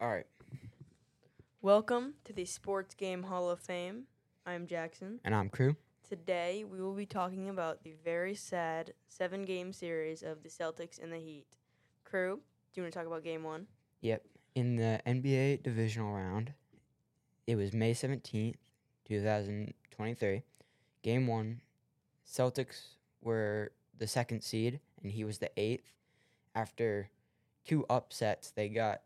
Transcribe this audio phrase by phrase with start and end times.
[0.00, 0.26] All right.
[1.60, 4.04] Welcome to the Sports Game Hall of Fame.
[4.46, 5.18] I'm Jackson.
[5.24, 5.74] And I'm Cru.
[6.08, 11.02] Today we will be talking about the very sad seven game series of the Celtics
[11.02, 11.46] and the Heat.
[12.04, 13.66] Cru, do you want to talk about game one?
[14.02, 14.22] Yep.
[14.54, 16.52] In the NBA divisional round,
[17.48, 18.54] it was May 17th,
[19.04, 20.42] 2023.
[21.02, 21.60] Game one,
[22.24, 22.82] Celtics
[23.20, 25.90] were the second seed, and he was the eighth.
[26.54, 27.10] After
[27.66, 29.00] two upsets, they got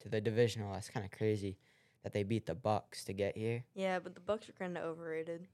[0.00, 0.72] to the divisional.
[0.72, 1.58] That's kind of crazy
[2.02, 3.64] that they beat the Bucks to get here.
[3.74, 5.46] Yeah, but the Bucks are kind of overrated.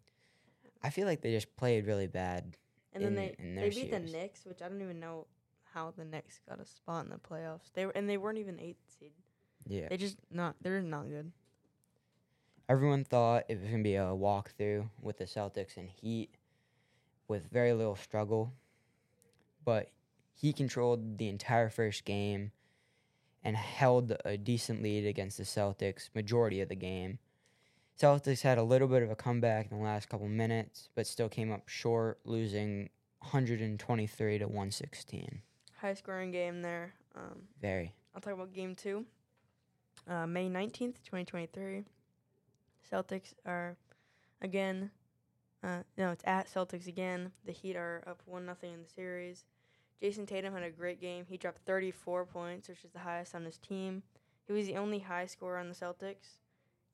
[0.82, 2.56] I feel like they just played really bad.
[2.92, 3.98] And then they in they beat the.
[3.98, 5.26] Knicks, which I don't even know
[5.74, 7.72] how the Knicks got a spot in the playoffs.
[7.74, 9.12] They were and they weren't even eighth seed.
[9.68, 9.88] Yeah.
[9.88, 11.32] They just not they're not good.
[12.68, 16.30] Everyone thought it was going to be a walkthrough with the Celtics and Heat
[17.28, 18.52] with very little struggle.
[19.64, 19.90] But
[20.34, 22.52] he controlled the entire first game
[23.46, 27.20] and held a decent lead against the Celtics majority of the game.
[27.96, 31.28] Celtics had a little bit of a comeback in the last couple minutes, but still
[31.28, 35.42] came up short, losing 123 to 116.
[35.80, 36.92] High scoring game there.
[37.14, 37.94] Um, Very.
[38.16, 39.06] I'll talk about game two.
[40.08, 41.84] Uh, May 19th, 2023.
[42.92, 43.76] Celtics are
[44.42, 44.90] again,
[45.62, 47.30] uh, no, it's at Celtics again.
[47.44, 49.44] The Heat are up 1 nothing in the series.
[50.02, 51.24] Jayson Tatum had a great game.
[51.28, 54.02] He dropped 34 points, which is the highest on his team.
[54.46, 56.38] He was the only high scorer on the Celtics.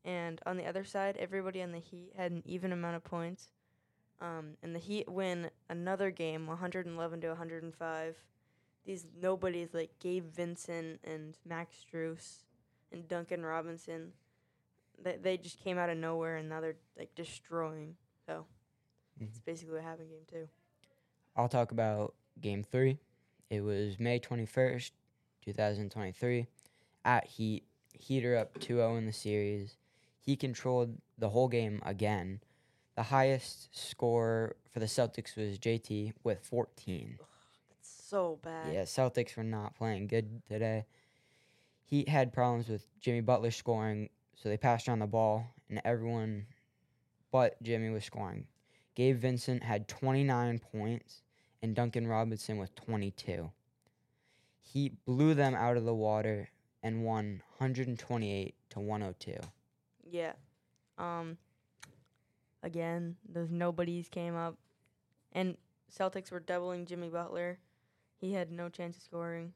[0.05, 3.49] And on the other side, everybody on the Heat had an even amount of points.
[4.21, 8.17] Um, and the Heat win another game, 111 to 105
[8.85, 12.45] these nobodies like Gabe Vincent and Max Strus
[12.91, 14.13] and Duncan Robinson.
[15.03, 17.97] They they just came out of nowhere and now they're like destroying.
[18.27, 18.47] So
[19.21, 20.49] that's basically what happened game two.
[21.37, 22.99] I'll talk about game three.
[23.51, 24.91] It was May 21st,
[25.45, 26.47] 2023,
[27.05, 27.65] at Heat.
[27.93, 29.77] Heat are up 2 0 in the series.
[30.21, 32.41] He controlled the whole game again.
[32.97, 37.19] The highest score for the Celtics was JT with 14.
[37.71, 38.73] It's so bad.
[38.73, 40.87] Yeah, Celtics were not playing good today.
[41.85, 46.47] Heat had problems with Jimmy Butler scoring, so they passed on the ball, and everyone
[47.33, 48.47] but Jimmy was scoring.
[48.95, 51.23] Gabe Vincent had 29 points,
[51.63, 53.51] and Duncan Robinson with 22.
[54.61, 56.49] He blew them out of the water
[56.83, 59.37] and won 128 to 102.
[60.11, 60.33] Yeah.
[60.99, 61.39] Um
[62.63, 64.57] again, those nobodies came up
[65.33, 65.57] and
[65.97, 67.59] Celtics were doubling Jimmy Butler.
[68.21, 69.53] He had no chance of scoring.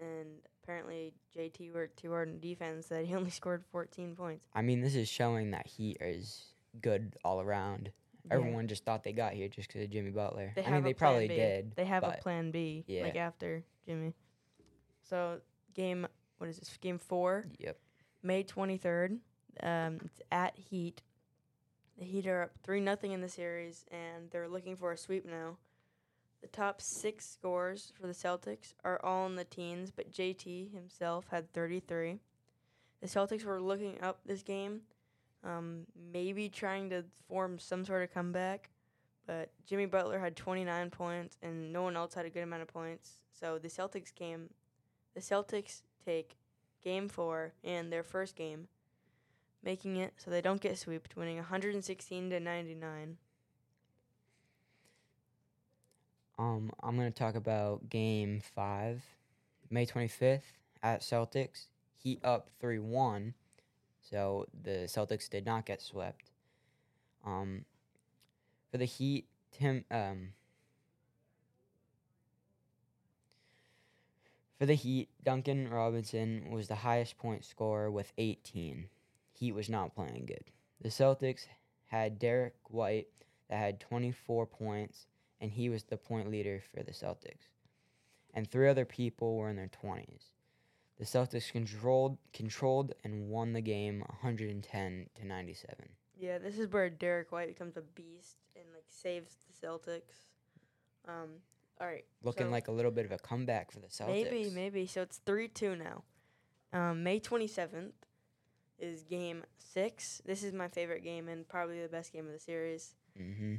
[0.00, 0.28] And
[0.62, 4.46] apparently JT worked too hard in defense that he only scored 14 points.
[4.54, 6.44] I mean, this is showing that Heat is
[6.80, 7.90] good all around.
[8.28, 8.34] Yeah.
[8.36, 10.52] Everyone just thought they got here just because of Jimmy Butler.
[10.54, 11.36] They I mean, they probably B.
[11.36, 11.74] did.
[11.76, 13.02] They have a plan B, Yeah.
[13.04, 14.14] like after Jimmy.
[15.02, 15.40] So
[15.74, 16.06] game,
[16.38, 16.76] what is this?
[16.80, 17.78] Game four, Yep.
[18.22, 19.18] May twenty third.
[19.62, 21.02] Um, it's at Heat.
[21.98, 25.24] The Heat are up three nothing in the series, and they're looking for a sweep
[25.26, 25.56] now.
[26.40, 31.26] The top six scores for the Celtics are all in the teens, but JT himself
[31.30, 32.20] had thirty three.
[33.00, 34.82] The Celtics were looking up this game,
[35.44, 38.70] um, maybe trying to form some sort of comeback,
[39.26, 42.68] but Jimmy Butler had 29 points and no one else had a good amount of
[42.68, 43.20] points.
[43.32, 44.50] So the Celtics came
[45.14, 46.36] the Celtics take
[46.82, 48.68] game 4 and their first game,
[49.62, 53.16] making it so they don't get swept, winning 116 to 99.
[56.38, 59.02] Um, I'm gonna talk about Game Five,
[59.68, 60.40] May 25th
[60.82, 61.66] at Celtics.
[61.98, 63.34] Heat up three one,
[64.10, 66.30] so the Celtics did not get swept.
[67.24, 67.64] Um,
[68.70, 70.32] for the Heat, Tim um.
[74.58, 78.88] For the Heat, Duncan Robinson was the highest point scorer with 18.
[79.32, 80.44] Heat was not playing good.
[80.82, 81.46] The Celtics
[81.86, 83.08] had Derrick White
[83.48, 85.06] that had 24 points
[85.40, 87.48] and he was the point leader for the Celtics.
[88.34, 90.30] And three other people were in their 20s.
[91.00, 95.74] The Celtics controlled controlled and won the game 110 to 97.
[96.18, 100.28] Yeah, this is where Derrick White becomes a beast and like saves the Celtics.
[101.08, 101.30] Um,
[101.80, 104.30] all right, Looking so- like a little bit of a comeback for the Celtics.
[104.30, 104.86] Maybe, maybe.
[104.86, 106.04] So it's three two now.
[106.74, 107.94] Um, May twenty seventh
[108.78, 110.20] is game six.
[110.26, 112.94] This is my favorite game and probably the best game of the series.
[113.18, 113.54] Mm-hmm.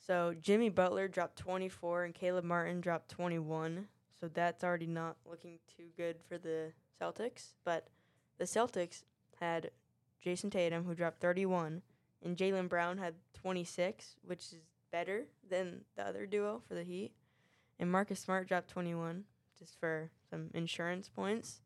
[0.00, 3.88] So Jimmy Butler dropped twenty four and Caleb Martin dropped twenty one.
[4.18, 7.52] So that's already not looking too good for the Celtics.
[7.64, 7.88] But
[8.38, 9.04] the Celtics
[9.40, 9.70] had
[10.24, 11.82] Jayson Tatum who dropped thirty one
[12.22, 14.56] and Jaylen Brown had twenty six, which is
[14.90, 17.12] better than the other duo for the Heat.
[17.78, 19.24] And Marcus Smart dropped twenty one
[19.58, 21.60] just for some insurance points.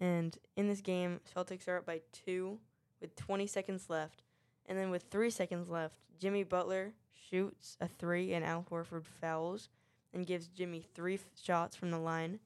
[0.00, 2.58] And in this game, Celtics are up by two
[3.00, 4.22] with 20 seconds left.
[4.66, 6.92] And then with three seconds left, Jimmy Butler
[7.30, 9.68] shoots a three and Al Horford fouls
[10.12, 12.40] and gives Jimmy three f- shots from the line,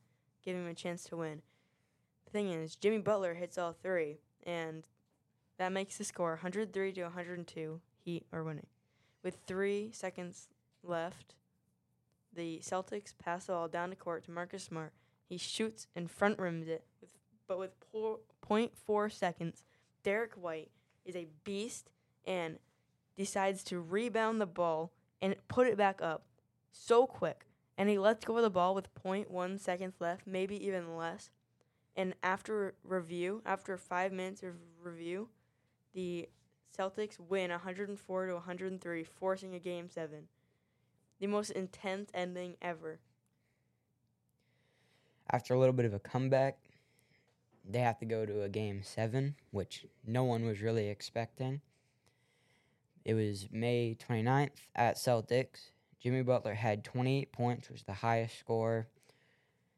[0.44, 1.43] giving him a chance to win.
[2.35, 4.89] Thing is, Jimmy Butler hits all three, and
[5.57, 7.81] that makes the score 103 to 102.
[8.05, 8.67] Heat are winning.
[9.23, 10.49] With three seconds
[10.83, 11.37] left,
[12.35, 14.93] the Celtics pass the ball down the court to Marcus Smart.
[15.29, 17.11] He shoots and front rims it, with,
[17.47, 19.63] but with po- 0.4 seconds,
[20.03, 20.73] Derrick White
[21.05, 21.89] is a beast
[22.27, 22.59] and
[23.17, 24.91] decides to rebound the ball
[25.23, 26.25] and put it back up
[26.73, 27.47] so quick.
[27.79, 31.31] And he lets go of the ball with 0.1 seconds left, maybe even less.
[31.96, 35.29] And after review, after five minutes of review,
[35.94, 36.29] the
[36.76, 40.29] Celtics win 104 to 103, forcing a game seven.
[41.20, 42.99] The most intense ending ever.
[45.31, 46.58] After a little bit of a comeback,
[47.69, 51.61] they have to go to a game seven, which no one was really expecting.
[53.05, 55.70] It was May 29th at Celtics.
[56.00, 58.88] Jimmy Butler had 28 points, which was the highest score.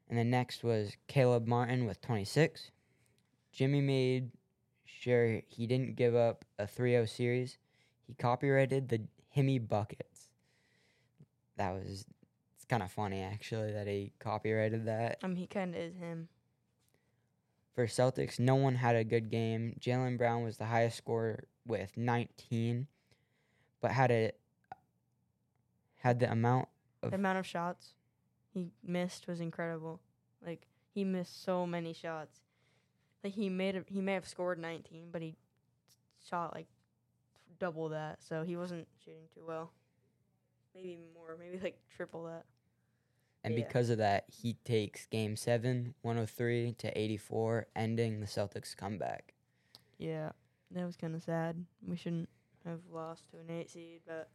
[0.08, 2.70] And then next was Caleb Martin with 26.
[3.53, 4.31] Jimmy made
[4.85, 7.58] sure he didn't give up a 3 0 series.
[8.06, 9.03] He copyrighted the
[9.37, 10.29] Himmy buckets.
[11.56, 12.05] That was,
[12.55, 15.19] it's kind of funny actually that he copyrighted that.
[15.23, 16.29] I mean, he kind of is him.
[17.75, 19.76] For Celtics, no one had a good game.
[19.81, 22.87] Jaylen Brown was the highest scorer with 19,
[23.82, 24.32] but had a
[25.99, 26.69] had the amount
[27.02, 27.94] of The amount of shots
[28.56, 30.00] he missed was incredible.
[30.44, 32.41] Like he missed so many shots.
[33.23, 35.37] Like he made a, he may have scored 19, but he
[36.26, 36.67] shot like
[37.58, 38.23] double that.
[38.26, 39.73] So he wasn't shooting too well.
[40.75, 42.47] Maybe more, maybe like triple that.
[43.44, 43.64] and yeah.
[43.64, 49.35] because of that, he takes game 7, 103 to 84, ending the Celtics comeback.
[49.99, 50.31] Yeah,
[50.70, 51.62] that was kind of sad.
[51.87, 52.31] We shouldn't
[52.64, 54.31] have lost to an eight seed, but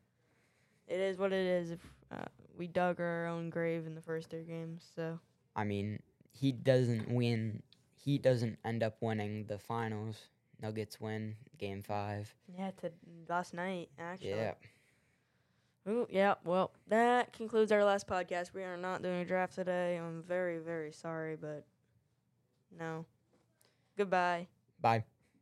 [0.88, 1.72] it is what it is.
[1.72, 1.80] If
[2.12, 2.26] uh,
[2.58, 5.20] we dug our own grave in the first three games, so
[5.56, 6.00] I mean,
[6.32, 7.62] he doesn't win.
[7.96, 10.18] He doesn't end up winning the finals.
[10.62, 12.34] Nuggets win game 5.
[12.58, 12.72] yeah.
[12.82, 12.92] To
[13.28, 14.30] last night, actually.
[14.30, 14.54] Yeah.
[15.88, 16.36] Ooh, yeah.
[16.44, 18.54] Well, that concludes our last podcast.
[18.54, 19.98] We are not doing a draft today.
[19.98, 21.66] I'm very, very sorry, but
[22.78, 23.06] no.
[23.98, 24.48] Goodbye.
[24.80, 25.04] Bye.